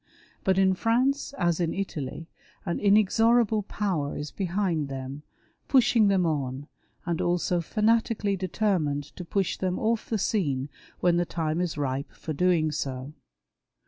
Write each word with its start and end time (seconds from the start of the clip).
But 0.43 0.57
in 0.57 0.73
France, 0.73 1.31
as 1.37 1.59
in 1.59 1.75
Italy, 1.75 2.27
an 2.65 2.79
inexorable 2.79 3.61
power 3.61 4.17
is 4.17 4.31
behind 4.31 4.89
them, 4.89 5.21
pushing 5.67 6.07
them 6.07 6.25
on, 6.25 6.65
and 7.05 7.21
also 7.21 7.61
fanatically 7.61 8.35
determined 8.35 9.03
to 9.15 9.23
push 9.23 9.57
them 9.59 9.77
off 9.77 10.09
the 10.09 10.17
scene 10.17 10.69
when 11.01 11.17
the 11.17 11.25
time 11.27 11.61
is 11.61 11.77
ripe 11.77 12.11
for 12.13 12.33
doing 12.33 12.71
so. 12.71 13.13